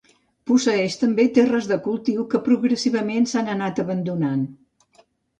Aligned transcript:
Posseeix 0.51 0.93
també 1.01 1.25
terres 1.33 1.67
de 1.71 1.75
cultiu 1.87 2.25
que 2.31 2.41
progressivament 2.47 3.27
s'han 3.33 3.51
anat 3.57 3.83
abandonant. 3.83 4.41